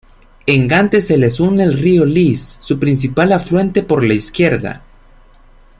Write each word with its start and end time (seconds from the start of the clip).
En 0.47 0.67
Gante 0.67 0.99
se 1.03 1.15
le 1.15 1.29
une 1.43 1.61
el 1.61 1.73
río 1.77 2.05
Lys, 2.05 2.57
su 2.59 2.79
principal 2.79 3.33
afluente 3.33 3.83
por 3.83 4.03
la 4.03 4.15
izquierda. 4.15 4.81